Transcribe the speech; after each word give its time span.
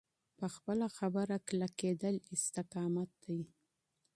په 0.37 0.45
خپله 0.55 0.85
خبره 0.97 1.35
کلکېدل 1.47 2.15
استقامت 2.35 3.09
دی. 3.23 3.39